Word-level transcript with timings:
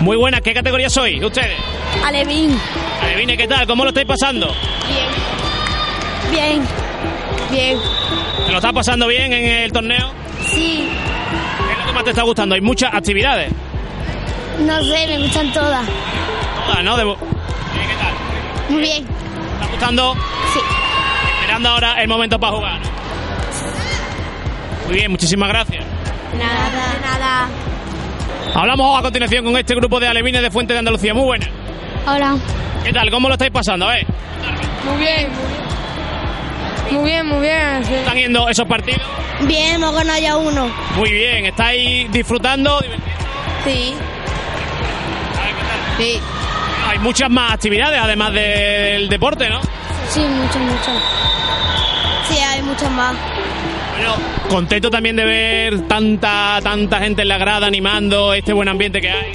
Muy 0.00 0.16
buenas, 0.16 0.40
¿qué 0.40 0.54
categoría 0.54 0.88
sois 0.88 1.22
ustedes? 1.22 1.58
Alevín. 2.04 2.58
Alevine, 3.02 3.36
¿qué 3.36 3.46
tal? 3.46 3.66
¿Cómo 3.66 3.84
lo 3.84 3.90
estáis 3.90 4.06
pasando? 4.06 4.54
Bien. 6.30 6.62
Bien. 7.50 7.78
¿Te 8.46 8.50
lo 8.52 8.58
estás 8.58 8.72
pasando 8.72 9.06
bien 9.08 9.32
en 9.32 9.44
el 9.64 9.72
torneo? 9.72 10.10
Sí. 10.48 10.88
¿Qué 11.66 11.72
es 11.72 11.78
lo 11.78 11.86
que 11.86 11.92
más 11.92 12.04
te 12.04 12.10
está 12.10 12.22
gustando? 12.22 12.54
Hay 12.54 12.60
muchas 12.62 12.94
actividades. 12.94 13.52
No 14.60 14.82
sé, 14.84 15.06
me 15.06 15.18
gustan 15.18 15.52
todas. 15.52 15.86
Todas, 16.66 16.84
¿no? 16.84 16.96
De- 16.96 17.04
Muy 18.70 18.80
bien. 18.82 19.04
¿Te 19.04 19.54
está 19.54 19.66
gustando? 19.70 20.14
Sí. 20.54 20.60
Esperando 21.40 21.68
ahora 21.68 22.00
el 22.02 22.08
momento 22.08 22.38
para 22.38 22.52
jugar. 22.56 22.80
Muy 24.86 24.94
bien, 24.94 25.10
muchísimas 25.10 25.48
gracias. 25.50 25.84
Nada. 26.38 26.98
Nada. 27.02 27.48
Hablamos 28.54 28.98
a 28.98 29.02
continuación 29.02 29.44
con 29.44 29.56
este 29.56 29.74
grupo 29.74 30.00
de 30.00 30.08
alevines 30.08 30.42
de 30.42 30.50
Fuente 30.50 30.72
de 30.72 30.78
Andalucía. 30.80 31.14
Muy 31.14 31.24
buena. 31.24 31.46
Hola. 32.06 32.36
¿Qué 32.84 32.92
tal? 32.92 33.10
¿Cómo 33.10 33.28
lo 33.28 33.34
estáis 33.34 33.50
pasando? 33.50 33.88
A 33.88 33.92
ver, 33.94 34.06
Muy 34.84 34.98
bien. 35.04 35.28
Muy 36.90 37.04
bien, 37.04 37.26
muy 37.26 37.40
bien. 37.40 37.84
sí. 37.84 37.94
¿están 37.94 38.16
yendo 38.16 38.48
esos 38.48 38.66
partidos? 38.66 39.02
Bien, 39.42 39.74
hemos 39.76 39.94
ganado 39.94 40.20
ya 40.20 40.36
uno. 40.36 40.68
Muy 40.96 41.12
bien, 41.12 41.46
¿estáis 41.46 42.10
disfrutando? 42.10 42.80
Sí. 43.64 43.94
Sí. 45.98 46.20
Hay 46.88 46.98
muchas 46.98 47.30
más 47.30 47.52
actividades 47.52 48.00
además 48.02 48.32
del 48.32 49.08
deporte, 49.08 49.48
¿no? 49.48 49.60
Sí, 50.08 50.20
mucho, 50.20 50.58
mucho. 50.58 50.90
Sí, 52.28 52.38
hay 52.38 52.62
muchos 52.62 52.90
más. 52.90 53.14
Bueno, 54.00 54.14
contento 54.48 54.90
también 54.90 55.14
de 55.16 55.24
ver 55.24 55.80
tanta 55.88 56.58
tanta 56.62 56.98
gente 57.00 57.22
en 57.22 57.28
la 57.28 57.36
grada 57.38 57.66
animando 57.66 58.32
este 58.32 58.52
buen 58.54 58.68
ambiente 58.68 59.00
que 59.00 59.10
hay. 59.10 59.32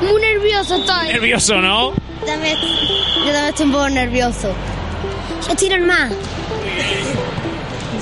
Muy 0.00 0.20
nervioso 0.22 0.76
estoy. 0.76 1.08
Nervioso, 1.08 1.56
¿no? 1.60 1.92
También- 2.24 2.56
yo 2.58 3.24
también 3.32 3.44
estoy 3.48 3.66
un 3.66 3.72
poco 3.72 3.88
nervioso. 3.90 4.54
Estoy 5.50 5.68
normal. 5.68 6.10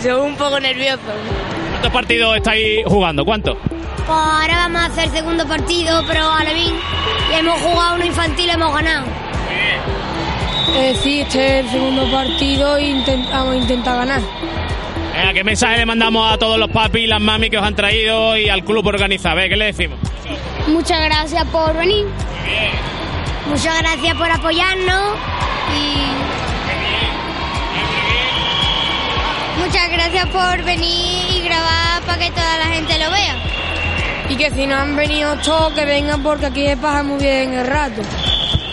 Yo 0.05 0.23
un 0.23 0.37
poco 0.37 0.61
nervioso. 0.61 1.01
¿Cuántos 1.73 1.93
partidos 1.93 2.37
estáis 2.37 2.85
jugando? 2.87 3.25
¿Cuántos? 3.25 3.57
Pues 4.07 4.09
ahora 4.09 4.59
vamos 4.69 4.83
a 4.83 4.87
hacer 4.87 5.11
segundo 5.11 5.45
partido, 5.47 6.05
pero 6.07 6.31
Alevín. 6.31 6.75
Y 7.33 7.35
hemos 7.35 7.61
jugado 7.61 7.97
uno 7.97 8.05
infantil 8.05 8.47
y 8.47 8.51
hemos 8.51 8.73
ganado. 8.75 9.07
Eh, 10.77 10.95
sí, 11.03 11.21
este 11.21 11.59
es 11.61 11.65
el 11.65 11.71
segundo 11.73 12.09
partido 12.13 12.77
e 12.77 12.83
intent- 12.93 13.29
vamos 13.33 13.55
a 13.55 13.57
intentar 13.57 13.97
ganar. 13.97 14.21
Venga, 15.19 15.33
¿Qué 15.33 15.43
mensaje 15.43 15.79
le 15.79 15.87
mandamos 15.87 16.33
a 16.33 16.39
todos 16.39 16.61
los 16.61 16.71
papis 16.71 17.03
y 17.03 17.07
las 17.09 17.21
mami 17.21 17.51
que 17.51 17.59
os 17.59 17.65
han 17.67 17.75
traído 17.75 18.37
y 18.37 18.49
al 18.49 18.63
club 18.63 18.87
organizado? 18.87 19.41
¿Qué 19.49 19.57
le 19.57 19.65
decimos? 19.67 19.99
Muchas 20.69 21.03
gracias 21.03 21.45
por 21.47 21.77
venir. 21.77 22.07
Muchas 23.49 23.83
gracias 23.83 24.15
por 24.15 24.31
apoyarnos. 24.31 25.17
Y. 25.77 25.99
Muchas 29.61 29.91
gracias 29.91 30.27
por 30.27 30.63
venir 30.65 31.25
y 31.35 31.41
grabar 31.43 32.01
para 32.07 32.19
que 32.19 32.31
toda 32.31 32.59
la 32.59 32.67
gente 32.67 32.97
lo 32.99 33.11
vea. 33.11 33.37
Y 34.31 34.37
que 34.37 34.51
si 34.53 34.69
no 34.69 34.77
han 34.77 34.95
venido 34.95 35.35
todos, 35.39 35.73
que 35.73 35.85
vengan 35.85 36.23
porque 36.23 36.47
aquí 36.47 36.65
se 36.65 36.77
pasa 36.77 37.03
muy 37.03 37.21
bien 37.21 37.55
el 37.55 37.67
rato. 37.67 38.03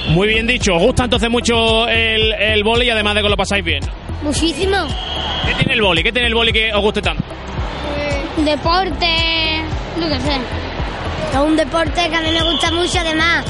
Muy 0.10 0.28
bien 0.28 0.46
dicho. 0.46 0.76
¿Os 0.76 0.82
gusta 0.84 1.06
entonces 1.06 1.28
mucho 1.28 1.88
el, 1.88 2.34
el 2.34 2.64
boli 2.64 2.86
y 2.86 2.92
además 2.92 3.16
de 3.16 3.24
que 3.24 3.30
lo 3.30 3.38
pasáis 3.38 3.66
bien? 3.66 3.84
Muchísimo. 4.22 4.86
¿Qué 5.58 5.64
tiene 5.64 5.74
el 5.74 5.82
boli? 5.82 6.04
¿Qué 6.04 6.12
tiene 6.12 6.28
el 6.28 6.34
boli 6.36 6.52
que 6.54 6.74
os 6.74 6.82
guste 6.82 7.02
tanto? 7.02 7.24
Deporte, 8.38 9.62
lo 9.98 10.08
que 10.08 10.20
sé. 10.20 10.36
Es 11.32 11.38
un 11.40 11.56
deporte 11.56 12.10
que 12.10 12.16
a 12.16 12.22
mí 12.22 12.32
me 12.32 12.44
gusta 12.44 12.72
mucho, 12.72 13.00
además. 13.00 13.46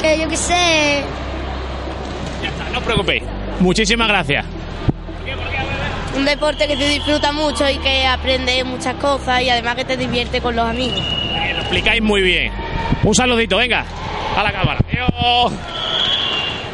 Que 0.00 0.18
yo 0.18 0.28
qué 0.28 0.36
sé. 0.36 1.02
Ya 2.42 2.48
está, 2.48 2.64
no 2.72 2.78
os 2.78 2.84
preocupéis. 2.84 3.22
Muchísimas 3.60 4.08
gracias. 4.08 4.44
Un 6.16 6.24
deporte 6.24 6.66
que 6.68 6.76
se 6.76 6.88
disfruta 6.88 7.32
mucho 7.32 7.68
y 7.68 7.76
que 7.78 8.06
aprende 8.06 8.62
muchas 8.64 8.94
cosas 8.96 9.42
y 9.42 9.50
además 9.50 9.74
que 9.74 9.84
te 9.84 9.96
divierte 9.96 10.40
con 10.40 10.54
los 10.54 10.68
amigos. 10.68 11.00
Eh, 11.00 11.52
Lo 11.54 11.60
explicáis 11.60 12.00
muy 12.02 12.22
bien. 12.22 12.52
Un 13.02 13.14
saludito, 13.14 13.56
venga, 13.56 13.84
a 14.36 14.42
la 14.42 14.52
cámara. 14.52 14.78
Adiós. 14.88 15.52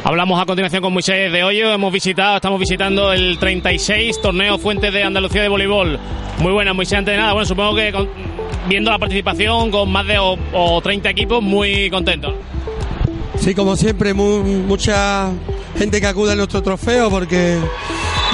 Hablamos 0.03 0.41
a 0.41 0.45
continuación 0.45 0.81
con 0.81 0.93
Moisés 0.93 1.31
de 1.31 1.43
Hoyo. 1.43 1.71
Hemos 1.71 1.93
visitado, 1.93 2.35
estamos 2.37 2.59
visitando 2.59 3.13
el 3.13 3.37
36 3.37 4.19
torneo 4.21 4.57
Fuentes 4.57 4.91
de 4.91 5.03
Andalucía 5.03 5.43
de 5.43 5.47
voleibol. 5.47 5.99
Muy 6.39 6.51
buena, 6.51 6.73
Moisés, 6.73 6.97
antes 6.99 7.13
de 7.13 7.17
nada. 7.19 7.33
Bueno, 7.33 7.45
supongo 7.45 7.75
que 7.75 7.93
viendo 8.67 8.89
la 8.89 8.97
participación 8.97 9.69
con 9.69 9.91
más 9.91 10.07
de 10.07 10.17
o, 10.17 10.37
o 10.53 10.81
30 10.81 11.09
equipos, 11.09 11.43
muy 11.43 11.89
contento. 11.91 12.33
Sí, 13.39 13.53
como 13.53 13.75
siempre, 13.75 14.13
mu- 14.13 14.43
mucha 14.43 15.29
gente 15.77 16.01
que 16.01 16.07
acude 16.07 16.31
a 16.33 16.35
nuestro 16.35 16.63
trofeo 16.63 17.09
porque 17.11 17.59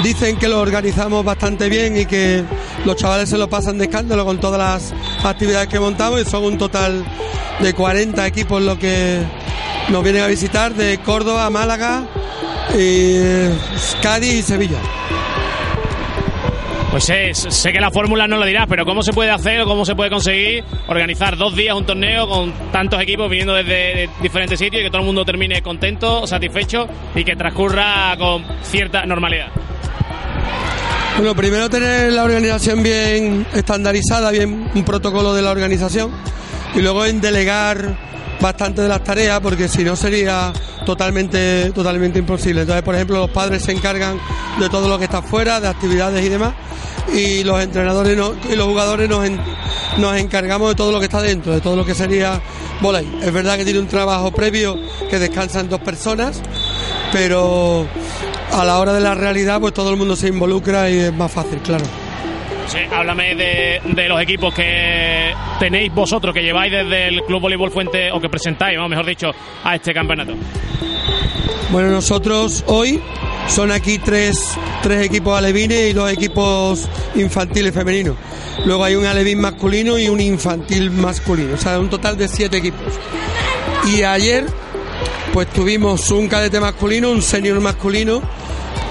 dicen 0.02 0.36
que 0.38 0.48
lo 0.48 0.60
organizamos 0.60 1.22
bastante 1.24 1.68
bien 1.68 1.98
y 1.98 2.06
que 2.06 2.44
los 2.86 2.96
chavales 2.96 3.28
se 3.28 3.36
lo 3.36 3.48
pasan 3.48 3.76
de 3.78 3.84
escándalo 3.84 4.24
con 4.24 4.38
todas 4.40 4.58
las 4.58 5.24
actividades 5.24 5.68
que 5.68 5.78
montamos 5.80 6.20
y 6.22 6.24
son 6.24 6.44
un 6.44 6.56
total 6.58 7.04
de 7.60 7.74
40 7.74 8.26
equipos 8.26 8.60
los 8.62 8.78
que 8.78 9.20
nos 9.90 10.02
vienen 10.02 10.22
a 10.22 10.26
visitar 10.26 10.74
de 10.74 10.98
Córdoba, 10.98 11.48
Málaga, 11.50 12.04
y 12.76 13.48
Cádiz 14.02 14.34
y 14.34 14.42
Sevilla. 14.42 14.78
Pues 16.90 17.04
sé, 17.04 17.34
sé 17.34 17.72
que 17.72 17.80
la 17.80 17.90
fórmula 17.90 18.26
no 18.26 18.38
lo 18.38 18.46
dirás, 18.46 18.66
pero 18.68 18.86
¿cómo 18.86 19.02
se 19.02 19.12
puede 19.12 19.30
hacer 19.30 19.60
o 19.60 19.66
cómo 19.66 19.84
se 19.84 19.94
puede 19.94 20.10
conseguir 20.10 20.64
organizar 20.86 21.36
dos 21.36 21.54
días 21.54 21.76
un 21.76 21.84
torneo 21.84 22.26
con 22.26 22.52
tantos 22.72 23.00
equipos 23.02 23.28
viniendo 23.28 23.54
desde 23.54 24.08
diferentes 24.22 24.58
sitios 24.58 24.80
y 24.80 24.84
que 24.84 24.90
todo 24.90 25.00
el 25.00 25.06
mundo 25.06 25.24
termine 25.24 25.60
contento, 25.60 26.26
satisfecho 26.26 26.88
y 27.14 27.24
que 27.24 27.36
transcurra 27.36 28.16
con 28.18 28.42
cierta 28.62 29.04
normalidad? 29.04 29.48
Bueno, 31.18 31.34
primero 31.34 31.68
tener 31.68 32.12
la 32.12 32.24
organización 32.24 32.82
bien 32.82 33.46
estandarizada, 33.52 34.30
bien 34.30 34.70
un 34.74 34.84
protocolo 34.84 35.34
de 35.34 35.42
la 35.42 35.50
organización 35.50 36.10
y 36.74 36.80
luego 36.80 37.04
en 37.04 37.20
delegar 37.20 37.96
bastante 38.40 38.82
de 38.82 38.88
las 38.88 39.02
tareas 39.04 39.40
porque 39.40 39.68
si 39.68 39.84
no 39.84 39.96
sería 39.96 40.52
totalmente 40.86 41.70
totalmente 41.72 42.18
imposible. 42.18 42.62
Entonces, 42.62 42.82
por 42.82 42.94
ejemplo, 42.94 43.18
los 43.18 43.30
padres 43.30 43.62
se 43.64 43.72
encargan 43.72 44.18
de 44.58 44.68
todo 44.68 44.88
lo 44.88 44.98
que 44.98 45.04
está 45.04 45.22
fuera, 45.22 45.60
de 45.60 45.68
actividades 45.68 46.24
y 46.24 46.28
demás 46.28 46.54
y 47.14 47.42
los 47.44 47.60
entrenadores 47.62 48.18
y 48.50 48.54
los 48.56 48.66
jugadores 48.66 49.08
nos, 49.08 49.24
en- 49.26 49.40
nos 49.96 50.16
encargamos 50.18 50.68
de 50.70 50.74
todo 50.74 50.92
lo 50.92 50.98
que 50.98 51.06
está 51.06 51.22
dentro, 51.22 51.52
de 51.52 51.60
todo 51.60 51.74
lo 51.76 51.84
que 51.84 51.94
sería 51.94 52.40
volei. 52.80 53.06
Es 53.22 53.32
verdad 53.32 53.56
que 53.56 53.64
tiene 53.64 53.80
un 53.80 53.88
trabajo 53.88 54.30
previo 54.30 54.76
que 55.10 55.18
descansan 55.18 55.68
dos 55.68 55.80
personas, 55.80 56.40
pero 57.12 57.86
a 58.52 58.64
la 58.64 58.78
hora 58.78 58.92
de 58.92 59.00
la 59.00 59.14
realidad 59.14 59.60
pues 59.60 59.72
todo 59.74 59.90
el 59.90 59.96
mundo 59.96 60.16
se 60.16 60.28
involucra 60.28 60.88
y 60.90 60.98
es 60.98 61.12
más 61.12 61.32
fácil, 61.32 61.58
claro. 61.60 61.84
Sí, 62.68 62.78
háblame 62.92 63.34
de, 63.34 64.08
los 64.08 64.20
equipos 64.20 64.52
que 64.52 65.32
tenéis 65.58 65.92
vosotros, 65.94 66.34
que 66.34 66.42
lleváis 66.42 66.70
desde 66.70 67.08
el 67.08 67.22
Club 67.22 67.40
Voleibol 67.40 67.70
Fuente, 67.70 68.12
o 68.12 68.20
que 68.20 68.28
presentáis, 68.28 68.78
mejor 68.88 69.06
dicho, 69.06 69.30
a 69.64 69.74
este 69.74 69.94
campeonato. 69.94 70.34
Bueno, 71.70 71.90
nosotros 71.90 72.64
hoy 72.66 73.00
son 73.48 73.72
aquí 73.72 73.98
tres, 73.98 74.58
tres 74.82 75.06
equipos 75.06 75.36
alevines 75.36 75.90
y 75.90 75.92
dos 75.94 76.12
equipos 76.12 76.88
infantiles 77.14 77.72
femeninos. 77.72 78.16
Luego 78.66 78.84
hay 78.84 78.96
un 78.96 79.06
alevín 79.06 79.40
masculino 79.40 79.98
y 79.98 80.08
un 80.08 80.20
infantil 80.20 80.90
masculino, 80.90 81.54
o 81.54 81.58
sea, 81.58 81.78
un 81.78 81.88
total 81.88 82.18
de 82.18 82.28
siete 82.28 82.58
equipos. 82.58 82.80
Y 83.86 84.02
ayer, 84.02 84.44
pues 85.32 85.48
tuvimos 85.48 86.10
un 86.10 86.28
cadete 86.28 86.60
masculino, 86.60 87.10
un 87.10 87.22
senior 87.22 87.60
masculino, 87.60 88.20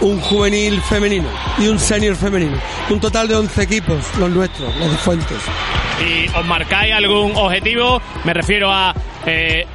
un 0.01 0.19
juvenil 0.21 0.79
femenino 0.81 1.27
y 1.57 1.67
un 1.67 1.79
senior 1.79 2.15
femenino. 2.15 2.57
Un 2.89 2.99
total 2.99 3.27
de 3.27 3.35
11 3.35 3.63
equipos, 3.63 3.97
los 4.19 4.29
nuestros, 4.29 4.75
los 4.77 4.91
de 4.91 4.97
Fuentes. 4.97 5.37
y 5.99 6.27
os 6.37 6.45
marcáis 6.45 6.93
algún 6.93 7.31
objetivo, 7.35 8.01
me 8.23 8.33
refiero 8.33 8.71
a 8.71 8.93
eh, 9.25 9.65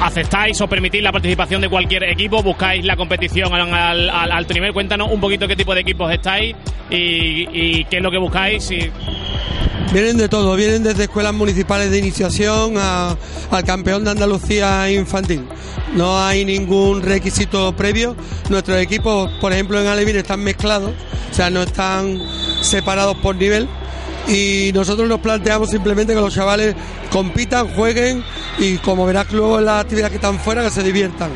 aceptáis 0.00 0.60
o 0.60 0.68
permitís 0.68 1.02
la 1.02 1.12
participación 1.12 1.60
de 1.62 1.68
cualquier 1.68 2.04
equipo, 2.04 2.42
buscáis 2.42 2.84
la 2.84 2.96
competición 2.96 3.54
al, 3.54 3.72
al- 3.72 4.10
al 4.10 4.32
alto 4.32 4.52
nivel, 4.54 4.72
cuéntanos 4.72 5.08
un 5.10 5.20
poquito 5.20 5.46
qué 5.48 5.56
tipo 5.56 5.74
de 5.74 5.80
equipos 5.80 6.12
estáis 6.12 6.54
y, 6.90 7.84
qué 7.84 7.96
es 7.96 8.02
lo 8.02 8.10
que 8.10 8.18
buscáis 8.18 8.70
Vienen 9.92 10.16
de 10.16 10.28
todo, 10.28 10.56
vienen 10.56 10.82
desde 10.82 11.04
escuelas 11.04 11.32
municipales 11.32 11.90
de 11.90 11.98
iniciación 11.98 12.76
al 12.76 13.64
campeón 13.64 14.02
de 14.02 14.10
Andalucía 14.10 14.90
infantil. 14.90 15.46
No 15.94 16.18
hay 16.20 16.44
ningún 16.44 17.00
requisito 17.00 17.76
previo. 17.76 18.16
Nuestros 18.48 18.78
equipos, 18.78 19.30
por 19.40 19.52
ejemplo, 19.52 19.80
en 19.80 19.86
Alevín 19.86 20.16
están 20.16 20.40
mezclados, 20.40 20.90
o 21.30 21.34
sea, 21.34 21.48
no 21.50 21.62
están 21.62 22.20
separados 22.60 23.16
por 23.18 23.36
nivel. 23.36 23.68
Y 24.26 24.72
nosotros 24.74 25.08
nos 25.08 25.20
planteamos 25.20 25.70
simplemente 25.70 26.14
que 26.14 26.20
los 26.20 26.34
chavales 26.34 26.74
compitan, 27.10 27.68
jueguen 27.68 28.24
y 28.58 28.78
como 28.78 29.06
verás 29.06 29.30
luego 29.30 29.60
en 29.60 29.66
las 29.66 29.82
actividades 29.82 30.10
que 30.10 30.16
están 30.16 30.40
fuera, 30.40 30.64
que 30.64 30.70
se 30.70 30.82
diviertan. 30.82 31.30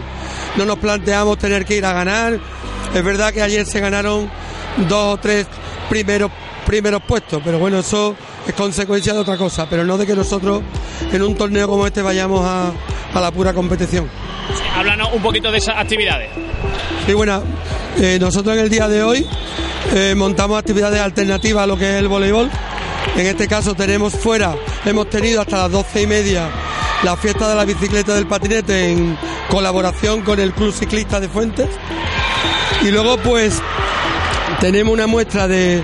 No 0.57 0.65
nos 0.65 0.79
planteamos 0.79 1.39
tener 1.39 1.65
que 1.65 1.77
ir 1.77 1.85
a 1.85 1.93
ganar. 1.93 2.41
Es 2.93 3.05
verdad 3.05 3.33
que 3.33 3.43
ayer 3.43 3.65
se 3.67 3.79
ganaron 3.79 4.29
dos 4.89 5.15
o 5.15 5.17
tres 5.19 5.47
primeros 5.89 6.33
primeros 6.69 7.01
puestos, 7.03 7.41
pero 7.43 7.59
bueno, 7.59 7.79
eso 7.79 8.15
es 8.47 8.53
consecuencia 8.53 9.15
de 9.15 9.21
otra 9.21 9.39
cosa, 9.39 9.67
pero 9.71 9.85
no 9.87 9.97
de 9.97 10.07
que 10.07 10.15
nosotros 10.15 10.61
en 11.11 11.23
un 11.23 11.35
torneo 11.35 11.67
como 11.67 11.87
este 11.87 12.03
vayamos 12.03 12.45
a, 12.45 12.73
a 13.15 13.21
la 13.21 13.31
pura 13.31 13.55
competición. 13.55 14.07
háblanos 14.77 15.15
un 15.15 15.23
poquito 15.23 15.51
de 15.51 15.57
esas 15.57 15.77
actividades. 15.77 16.29
Y 17.07 17.15
bueno, 17.15 17.43
eh, 17.97 18.19
nosotros 18.21 18.55
en 18.55 18.65
el 18.65 18.69
día 18.69 18.87
de 18.87 19.03
hoy 19.03 19.27
eh, 19.95 20.15
montamos 20.15 20.59
actividades 20.59 21.01
alternativas 21.01 21.65
a 21.65 21.67
lo 21.67 21.79
que 21.79 21.89
es 21.89 21.97
el 21.97 22.07
voleibol. 22.07 22.51
En 23.17 23.27
este 23.27 23.49
caso 23.49 23.75
tenemos 23.75 24.13
fuera, 24.13 24.55
hemos 24.85 25.09
tenido 25.09 25.41
hasta 25.41 25.57
las 25.57 25.73
doce 25.73 26.03
y 26.03 26.07
media 26.07 26.51
la 27.03 27.17
fiesta 27.17 27.49
de 27.49 27.55
la 27.55 27.65
bicicleta 27.65 28.15
del 28.15 28.27
patinete 28.27 28.93
en 28.93 29.17
colaboración 29.49 30.21
con 30.21 30.39
el 30.39 30.53
Club 30.53 30.75
Ciclista 30.75 31.19
de 31.19 31.31
Fuentes. 31.31 31.71
Y 32.83 32.91
luego 32.91 33.17
pues 33.17 33.63
tenemos 34.61 34.93
una 34.93 35.07
muestra 35.07 35.47
de 35.47 35.83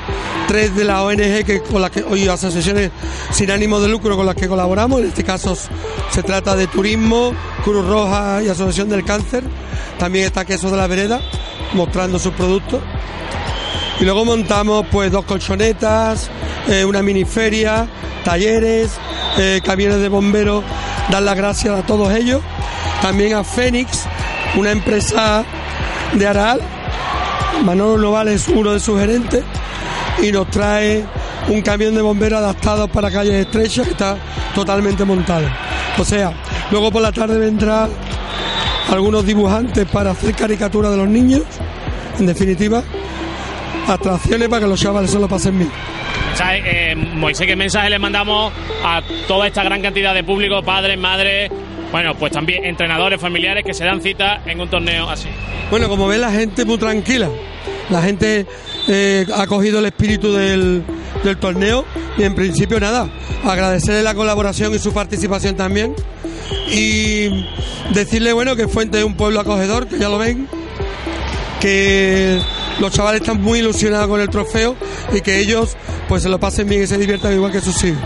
tres 0.49 0.75
de 0.75 0.85
las 0.85 1.01
ONG 1.01 1.45
que, 1.45 1.63
hoy 2.09 2.29
asociaciones 2.29 2.91
sin 3.31 3.51
ánimo 3.51 3.81
de 3.81 3.89
lucro 3.89 4.17
con 4.17 4.27
las 4.27 4.35
que 4.35 4.49
colaboramos. 4.49 5.01
En 5.01 5.09
este 5.09 5.25
caso 5.25 5.57
se 6.11 6.23
trata 6.23 6.57
de 6.57 6.67
turismo, 6.67 7.33
Cruz 7.63 7.87
Roja 7.87 8.43
y 8.43 8.49
Asociación 8.49 8.89
del 8.89 9.05
Cáncer. 9.05 9.45
También 9.99 10.27
está 10.27 10.45
Queso 10.45 10.71
de 10.71 10.77
la 10.77 10.87
Vereda 10.87 11.21
mostrando 11.75 12.19
sus 12.19 12.33
productos. 12.33 12.81
Y 14.01 14.05
luego 14.05 14.25
montamos 14.25 14.87
pues 14.91 15.11
dos 15.13 15.25
colchonetas, 15.25 16.31
eh, 16.69 16.85
una 16.85 17.03
mini 17.03 17.25
feria, 17.25 17.87
talleres, 18.25 18.93
eh, 19.39 19.61
camiones 19.65 20.01
de 20.01 20.09
bomberos. 20.09 20.65
Dar 21.11 21.23
las 21.23 21.37
gracias 21.37 21.79
a 21.79 21.87
todos 21.87 22.13
ellos. 22.13 22.41
También 23.03 23.35
a 23.35 23.45
Fénix, 23.45 24.05
una 24.57 24.73
empresa 24.73 25.45
de 26.15 26.27
Aral. 26.27 26.74
Manolo 27.63 27.99
Noval 27.99 28.29
es 28.29 28.49
uno 28.49 28.73
de 28.73 28.81
sus 28.81 28.99
gerentes 28.99 29.43
y 30.23 30.33
nos 30.33 30.49
trae 30.51 31.05
un 31.49 31.63
camión 31.63 31.95
de 31.95 32.03
bomberos 32.03 32.39
adaptado 32.39 32.89
para 32.89 33.11
calles 33.11 33.35
estrechas 33.35 33.87
que 33.87 33.93
está 33.93 34.17
totalmente 34.55 35.05
montado. 35.05 35.47
O 35.99 36.05
sea, 36.05 36.33
luego 36.71 36.91
por 36.91 37.03
la 37.03 37.13
tarde 37.13 37.39
vendrá 37.39 37.89
algunos 38.91 39.25
dibujantes 39.25 39.87
para 39.87 40.11
hacer 40.13 40.35
caricaturas 40.35 40.91
de 40.91 40.97
los 40.97 41.09
niños. 41.09 41.43
En 42.19 42.27
definitiva, 42.27 42.83
atracciones 43.89 44.49
para 44.49 44.63
que 44.63 44.69
los 44.69 44.81
chavales 44.81 45.11
se 45.11 45.19
lo 45.19 45.29
pasen 45.29 45.59
bien. 45.59 45.71
Eh, 46.53 46.95
Moisés, 46.97 47.47
¿qué 47.47 47.57
mensaje 47.57 47.91
le 47.91 47.99
mandamos 47.99 48.53
a 48.85 49.03
toda 49.29 49.47
esta 49.47 49.63
gran 49.63 49.81
cantidad 49.83 50.15
de 50.15 50.25
público, 50.25 50.63
padres, 50.63 50.99
madres, 50.99 51.51
bueno, 51.95 52.13
pues 52.17 52.33
también 52.33 52.65
entrenadores, 52.65 53.21
familiares 53.21 53.63
que 53.65 53.73
se 53.73 53.85
dan 53.85 54.03
cita 54.03 54.43
en 54.47 54.61
un 54.61 54.69
torneo 54.69 55.09
así? 55.09 55.29
Bueno, 55.71 55.89
como 55.89 56.09
ven, 56.09 56.23
la 56.23 56.33
gente 56.33 56.65
muy 56.65 56.77
tranquila. 56.77 57.31
La 57.89 58.03
gente 58.03 58.47
eh, 58.89 59.25
ha 59.33 59.47
cogido 59.47 59.79
el 59.79 59.85
espíritu 59.85 60.33
del, 60.33 60.83
del 61.23 61.37
torneo 61.37 61.85
y 62.19 62.25
en 62.25 62.35
principio 62.35 62.81
nada, 62.81 63.09
agradecerle 63.45 64.03
la 64.03 64.13
colaboración 64.13 64.75
y 64.75 64.81
su 64.81 64.93
participación 64.93 65.55
también 65.55 65.95
y 66.69 67.47
decirle 67.93 68.33
bueno 68.33 68.57
que 68.57 68.67
Fuente 68.67 68.99
es 68.99 69.05
un 69.05 69.15
pueblo 69.15 69.39
acogedor, 69.39 69.87
que 69.87 69.97
ya 69.97 70.09
lo 70.09 70.19
ven, 70.19 70.49
que 71.61 72.41
los 72.81 72.93
chavales 72.93 73.21
están 73.21 73.41
muy 73.41 73.61
ilusionados 73.61 74.09
con 74.09 74.21
el 74.21 74.31
trofeo 74.31 74.75
y 75.13 75.21
que 75.21 75.39
ellos 75.39 75.77
pues 76.09 76.25
se 76.25 76.29
lo 76.29 76.41
pasen 76.41 76.69
bien 76.69 76.83
y 76.83 76.89
se 76.89 76.99
diviertan 76.99 77.35
igual 77.35 77.53
que 77.53 77.61
sus 77.61 77.85
hijos. 77.85 78.03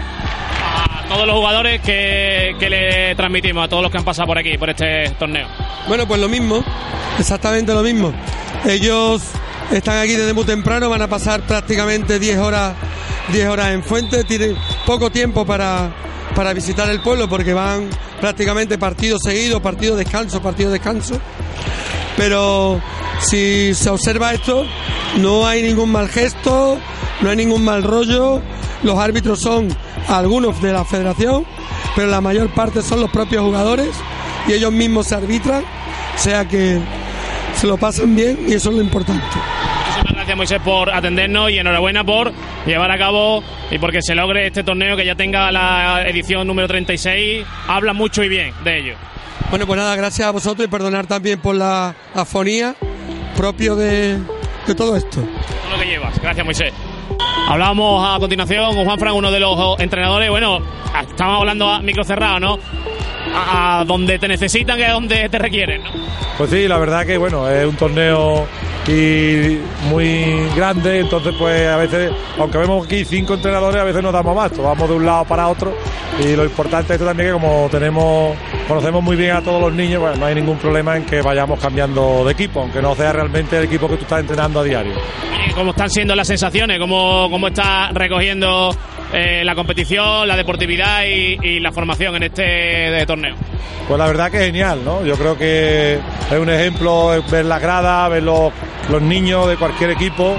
Todos 1.09 1.27
los 1.27 1.37
jugadores 1.37 1.81
que, 1.81 2.55
que 2.59 2.69
le 2.71 3.15
transmitimos, 3.15 3.65
a 3.65 3.69
todos 3.69 3.83
los 3.83 3.91
que 3.91 3.99
han 3.99 4.05
pasado 4.05 4.27
por 4.27 4.39
aquí, 4.39 4.59
por 4.59 4.71
este 4.71 5.11
torneo. 5.19 5.47
Bueno, 5.87 6.07
pues 6.07 6.21
lo 6.21 6.29
mismo, 6.29 6.63
exactamente 7.19 7.73
lo 7.73 7.83
mismo. 7.83 8.13
Ellos 8.67 9.23
están 9.71 9.99
aquí 9.99 10.13
desde 10.13 10.33
muy 10.33 10.45
temprano, 10.45 10.89
van 10.89 11.03
a 11.03 11.09
pasar 11.09 11.41
prácticamente 11.43 12.19
10 12.19 12.39
horas, 12.39 12.75
10 13.33 13.49
horas 13.49 13.73
en 13.73 13.83
Fuente, 13.83 14.25
tienen 14.25 14.57
poco 14.87 15.11
tiempo 15.11 15.45
para, 15.47 15.91
para 16.35 16.53
visitar 16.53 16.89
el 16.91 17.01
pueblo 17.01 17.29
porque 17.29 17.53
van 17.53 17.89
prácticamente 18.21 18.79
partidos 18.79 19.23
seguidos, 19.23 19.61
partido 19.61 19.97
descanso, 19.97 20.43
partido 20.43 20.71
descanso. 20.71 21.21
Pero 22.17 22.81
si 23.21 23.75
se 23.75 23.91
observa 23.91 24.33
esto, 24.33 24.65
no 25.19 25.47
hay 25.47 25.63
ningún 25.63 25.91
mal 25.93 26.09
gesto, 26.09 26.79
no 27.21 27.31
hay 27.31 27.37
ningún 27.37 27.65
mal 27.65 27.83
rollo. 27.83 28.41
Los 28.83 28.99
árbitros 28.99 29.41
son 29.41 29.69
algunos 30.09 30.61
de 30.63 30.73
la 30.73 30.85
federación, 30.85 31.45
pero 31.97 32.09
la 32.09 32.21
mayor 32.21 32.49
parte 32.51 32.83
son 32.83 33.01
los 33.01 33.11
propios 33.11 33.43
jugadores 33.43 33.89
y 34.47 34.53
ellos 34.53 34.73
mismos 34.73 35.09
se 35.09 35.17
arbitran, 35.17 35.65
o 36.15 36.19
sea 36.19 36.47
que 36.47 36.79
se 37.55 37.67
lo 37.67 37.77
pasan 37.77 38.15
bien 38.15 38.39
y 38.47 38.55
eso 38.55 38.71
es 38.71 38.77
lo 38.77 38.83
importante. 38.83 39.25
Muchísimas 39.25 40.15
gracias 40.15 40.37
Moisés 40.37 40.61
por 40.65 40.91
atendernos 40.95 41.51
y 41.51 41.59
enhorabuena 41.59 42.05
por 42.05 42.33
llevar 42.67 42.91
a 42.93 42.99
cabo 42.99 43.43
y 43.71 43.79
porque 43.79 44.01
se 44.01 44.15
logre 44.15 44.47
este 44.47 44.63
torneo 44.63 44.97
que 44.97 45.05
ya 45.05 45.17
tenga 45.17 45.51
la 45.51 46.07
edición 46.09 46.47
número 46.47 46.69
36. 46.69 47.45
Habla 47.67 47.93
mucho 47.95 48.23
y 48.23 48.29
bien 48.29 48.53
de 48.63 48.79
ello. 48.79 48.95
Bueno, 49.51 49.67
pues 49.67 49.79
nada, 49.79 49.97
gracias 49.97 50.29
a 50.29 50.31
vosotros 50.31 50.67
y 50.67 50.71
perdonar 50.71 51.07
también 51.07 51.41
por 51.41 51.57
la 51.57 51.95
afonía 52.15 52.77
propio 53.37 53.75
de, 53.75 54.19
de 54.67 54.75
todo 54.77 54.95
esto. 54.97 55.21
Todo 55.21 55.77
lo 55.77 55.83
que 55.83 55.89
llevas. 55.89 56.17
Gracias 56.21 56.45
Moisés. 56.45 56.73
Hablamos 57.49 58.07
a 58.07 58.19
continuación 58.19 58.75
con 58.75 58.85
Juan 58.85 58.99
Fran, 58.99 59.15
uno 59.15 59.31
de 59.31 59.41
los 59.41 59.81
entrenadores. 59.81 60.29
Bueno, 60.31 60.61
estamos 61.01 61.41
hablando 61.41 61.69
a 61.69 61.81
micro 61.81 62.05
cerrado, 62.05 62.41
¿no? 62.41 62.59
A, 63.35 63.85
donde 63.87 64.19
te 64.19 64.29
necesitan 64.29 64.79
y 64.79 64.83
a 64.83 64.93
donde 64.93 65.29
te 65.29 65.39
requieren, 65.39 65.83
¿no? 65.83 65.91
Pues 66.37 66.51
sí, 66.51 66.69
la 66.69 66.79
verdad 66.79 67.05
que 67.05 67.19
bueno, 67.19 67.49
es 67.49 67.67
un 67.67 67.77
torneo 67.77 68.47
muy 69.91 70.49
grande, 70.57 71.01
entonces 71.01 71.35
pues 71.39 71.69
a 71.69 71.77
veces, 71.77 72.11
aunque 72.39 72.57
vemos 72.57 72.87
aquí 72.87 73.05
cinco 73.05 73.35
entrenadores, 73.35 73.81
a 73.81 73.85
veces 73.85 74.03
nos 74.03 74.13
damos 74.13 74.35
más, 74.35 74.57
vamos 74.57 74.89
de 74.89 74.95
un 74.95 75.05
lado 75.05 75.27
para 75.27 75.49
otro 75.49 75.75
y 76.19 76.35
lo 76.35 76.45
importante 76.45 76.87
es 76.87 76.91
esto 76.93 77.05
también 77.05 77.29
que 77.29 77.33
como 77.35 77.69
tenemos, 77.71 78.35
conocemos 78.67 79.03
muy 79.03 79.17
bien 79.17 79.33
a 79.33 79.43
todos 79.43 79.61
los 79.61 79.73
niños, 79.75 80.01
pues 80.01 80.19
no 80.19 80.25
hay 80.25 80.35
ningún 80.35 80.57
problema 80.57 80.97
en 80.97 81.05
que 81.05 81.21
vayamos 81.21 81.61
cambiando 81.61 82.25
de 82.25 82.33
equipo, 82.33 82.61
aunque 82.61 82.81
no 82.81 82.95
sea 82.95 83.13
realmente 83.13 83.59
el 83.59 83.65
equipo 83.65 83.89
que 83.89 83.97
tú 83.97 84.03
estás 84.05 84.21
entrenando 84.21 84.61
a 84.61 84.65
diario. 84.65 84.95
¿Cómo 85.59 85.73
están 85.73 85.91
siendo 85.91 86.15
las 86.15 86.29
sensaciones? 86.29 86.79
¿Cómo, 86.79 87.29
cómo 87.33 87.49
está 87.49 87.91
recogiendo 87.91 88.73
eh, 89.13 89.43
la 89.45 89.57
competición, 89.57 90.29
la 90.29 90.37
deportividad 90.37 91.03
y, 91.05 91.59
la 91.59 91.73
formación 91.73 92.15
en 92.15 92.23
este 92.23 93.05
torneo? 93.07 93.35
Pues 93.89 93.99
la 93.99 94.07
verdad 94.07 94.31
que 94.31 94.39
genial, 94.39 94.85
¿no? 94.85 95.05
Yo 95.05 95.17
creo 95.17 95.37
que 95.37 95.95
es 95.95 96.39
un 96.39 96.49
ejemplo 96.49 97.25
ver 97.29 97.45
las 97.45 97.61
gradas, 97.61 98.09
ver 98.09 98.23
los, 98.23 98.53
los 98.89 99.03
niños 99.03 99.49
de 99.49 99.57
cualquier 99.57 99.91
equipo, 99.91 100.37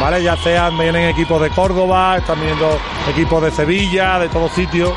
¿vale? 0.00 0.24
Ya 0.24 0.36
sean, 0.36 0.76
vienen 0.76 1.08
equipos 1.08 1.40
de 1.40 1.50
Córdoba, 1.50 2.16
están 2.16 2.40
viniendo 2.40 2.80
equipos 3.08 3.40
de 3.40 3.52
Sevilla, 3.52 4.18
de 4.18 4.28
todos 4.28 4.50
sitios. 4.50 4.92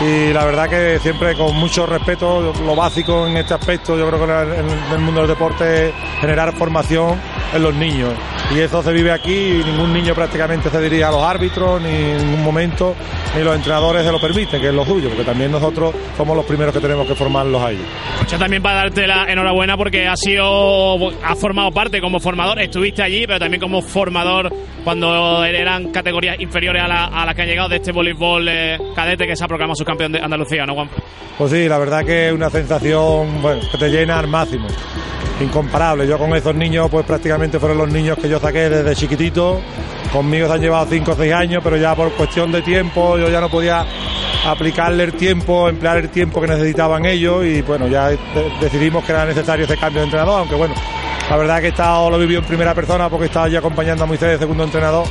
Y 0.00 0.32
la 0.32 0.44
verdad 0.44 0.68
que 0.68 0.98
siempre 0.98 1.36
con 1.36 1.54
mucho 1.54 1.86
respeto, 1.86 2.52
lo 2.60 2.74
básico 2.74 3.28
en 3.28 3.36
este 3.36 3.54
aspecto, 3.54 3.96
yo 3.96 4.08
creo 4.08 4.26
que 4.26 4.58
en 4.58 4.92
el 4.94 4.98
mundo 4.98 5.20
del 5.20 5.30
deporte 5.30 5.90
es 5.90 5.94
generar 6.20 6.52
formación 6.54 7.20
en 7.54 7.62
los 7.62 7.72
niños. 7.72 8.12
Y 8.54 8.60
eso 8.60 8.80
se 8.82 8.92
vive 8.92 9.10
aquí 9.10 9.34
y 9.34 9.64
ningún 9.64 9.92
niño 9.92 10.14
prácticamente 10.14 10.70
se 10.70 10.80
diría 10.80 11.08
a 11.08 11.10
los 11.10 11.22
árbitros, 11.22 11.82
ni 11.82 11.88
en 11.88 12.18
ningún 12.18 12.44
momento, 12.44 12.94
ni 13.36 13.42
los 13.42 13.56
entrenadores 13.56 14.04
se 14.04 14.12
lo 14.12 14.20
permiten, 14.20 14.60
que 14.60 14.68
es 14.68 14.74
lo 14.74 14.84
suyo, 14.84 15.08
porque 15.08 15.24
también 15.24 15.50
nosotros 15.50 15.92
somos 16.16 16.36
los 16.36 16.46
primeros 16.46 16.72
que 16.72 16.80
tenemos 16.80 17.06
que 17.08 17.14
formarlos 17.16 17.60
ahí. 17.60 17.78
Yo 18.28 18.38
también 18.38 18.62
para 18.62 18.76
darte 18.76 19.06
la 19.06 19.24
enhorabuena 19.24 19.76
porque 19.76 20.06
has 20.06 20.20
sido, 20.20 20.96
has 21.24 21.38
formado 21.38 21.72
parte 21.72 22.00
como 22.00 22.20
formador, 22.20 22.60
estuviste 22.60 23.02
allí, 23.02 23.26
pero 23.26 23.40
también 23.40 23.60
como 23.60 23.82
formador 23.82 24.52
cuando 24.84 25.44
eran 25.44 25.90
categorías 25.90 26.40
inferiores 26.40 26.82
a, 26.82 26.86
la, 26.86 27.04
a 27.06 27.26
las 27.26 27.34
que 27.34 27.42
han 27.42 27.48
llegado 27.48 27.68
de 27.68 27.76
este 27.76 27.90
voleibol 27.90 28.48
eh, 28.48 28.78
cadete 28.94 29.26
que 29.26 29.34
se 29.34 29.42
ha 29.42 29.48
proclamado 29.48 29.74
subcampeón 29.74 30.12
de 30.12 30.20
Andalucía, 30.20 30.64
¿no, 30.64 30.74
Juan? 30.74 30.88
Pues 31.36 31.50
sí, 31.50 31.68
la 31.68 31.78
verdad 31.78 32.04
que 32.04 32.28
es 32.28 32.32
una 32.32 32.48
sensación 32.48 33.42
bueno, 33.42 33.60
que 33.70 33.76
te 33.76 33.90
llena 33.90 34.20
al 34.20 34.28
máximo 34.28 34.68
incomparable. 35.40 36.06
Yo 36.06 36.18
con 36.18 36.34
esos 36.34 36.54
niños, 36.54 36.88
pues 36.90 37.04
prácticamente 37.04 37.58
fueron 37.58 37.78
los 37.78 37.92
niños 37.92 38.18
que 38.18 38.28
yo 38.28 38.35
saqué 38.40 38.68
desde 38.68 38.94
chiquitito. 38.94 39.60
Conmigo 40.12 40.46
se 40.46 40.54
han 40.54 40.60
llevado 40.60 40.86
5 40.88 41.10
o 41.10 41.14
6 41.16 41.32
años, 41.32 41.60
pero 41.62 41.76
ya 41.76 41.94
por 41.94 42.12
cuestión 42.12 42.52
de 42.52 42.62
tiempo 42.62 43.18
yo 43.18 43.28
ya 43.28 43.40
no 43.40 43.48
podía 43.48 43.84
aplicarle 44.46 45.04
el 45.04 45.12
tiempo, 45.14 45.68
emplear 45.68 45.98
el 45.98 46.08
tiempo 46.10 46.40
que 46.40 46.46
necesitaban 46.46 47.04
ellos 47.04 47.44
y 47.44 47.62
bueno, 47.62 47.88
ya 47.88 48.10
decidimos 48.60 49.04
que 49.04 49.12
era 49.12 49.24
necesario 49.24 49.64
ese 49.64 49.76
cambio 49.76 50.00
de 50.00 50.04
entrenador, 50.04 50.40
aunque 50.40 50.54
bueno, 50.54 50.74
la 51.28 51.36
verdad 51.36 51.60
que 51.60 51.66
he 51.66 51.70
estado, 51.70 52.08
lo 52.08 52.18
vivido 52.18 52.40
en 52.40 52.46
primera 52.46 52.72
persona 52.74 53.08
porque 53.08 53.24
he 53.24 53.26
estado 53.26 53.48
ya 53.48 53.58
acompañando 53.58 54.04
a 54.04 54.06
Moisés 54.06 54.28
de 54.28 54.38
segundo 54.38 54.62
entrenador 54.62 55.06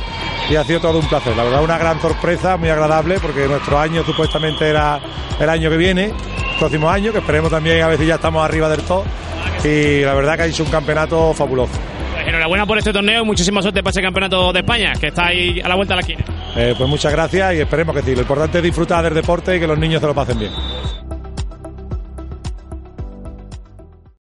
y 0.48 0.56
ha 0.56 0.64
sido 0.64 0.80
todo 0.80 0.98
un 0.98 1.08
placer. 1.08 1.36
La 1.36 1.44
verdad, 1.44 1.62
una 1.62 1.76
gran 1.76 2.00
sorpresa, 2.00 2.56
muy 2.56 2.68
agradable, 2.68 3.18
porque 3.20 3.46
nuestro 3.46 3.78
año 3.78 4.04
supuestamente 4.04 4.68
era 4.68 5.00
el 5.38 5.48
año 5.48 5.68
que 5.68 5.76
viene, 5.76 6.12
próximo 6.58 6.88
año, 6.88 7.12
que 7.12 7.18
esperemos 7.18 7.50
también 7.50 7.82
a 7.82 7.88
ver 7.88 7.98
si 7.98 8.06
ya 8.06 8.14
estamos 8.14 8.44
arriba 8.44 8.68
del 8.68 8.82
todo. 8.82 9.04
Y 9.64 10.02
la 10.02 10.14
verdad 10.14 10.36
que 10.36 10.42
ha 10.42 10.46
hecho 10.46 10.62
un 10.62 10.70
campeonato 10.70 11.34
fabuloso. 11.34 11.74
Enhorabuena 12.26 12.66
por 12.66 12.76
este 12.76 12.92
torneo 12.92 13.22
y 13.22 13.24
muchísima 13.24 13.62
suerte 13.62 13.82
para 13.82 13.90
ese 13.90 14.02
campeonato 14.02 14.52
de 14.52 14.58
España, 14.60 14.92
que 15.00 15.08
está 15.08 15.26
ahí 15.26 15.60
a 15.60 15.68
la 15.68 15.76
vuelta 15.76 15.94
de 15.94 15.96
la 15.96 16.00
esquina. 16.00 16.24
Eh, 16.56 16.74
pues 16.76 16.88
muchas 16.88 17.12
gracias 17.12 17.54
y 17.54 17.60
esperemos 17.60 17.94
que 17.94 18.02
sí. 18.02 18.14
Lo 18.14 18.22
importante 18.22 18.58
es 18.58 18.64
disfrutar 18.64 19.04
del 19.04 19.14
deporte 19.14 19.56
y 19.56 19.60
que 19.60 19.66
los 19.66 19.78
niños 19.78 20.00
se 20.00 20.06
lo 20.06 20.14
pasen 20.14 20.38
bien. 20.38 20.50